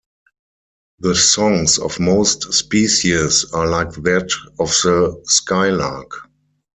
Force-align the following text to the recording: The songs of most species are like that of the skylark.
The 1.01 1.13
songs 1.13 1.77
of 1.77 1.99
most 1.99 2.51
species 2.55 3.45
are 3.53 3.67
like 3.69 3.91
that 4.01 4.27
of 4.57 4.69
the 4.81 5.21
skylark. 5.25 6.11